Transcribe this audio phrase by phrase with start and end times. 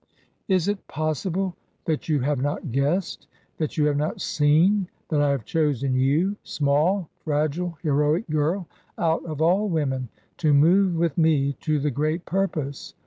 [0.47, 1.55] Is it possible
[1.85, 3.27] that you have not guessed—
[3.59, 8.67] ^that you have not seen that I have chosen you, small, fragile, heroic girl,
[8.97, 12.95] out of all women, to move with me to the great purpose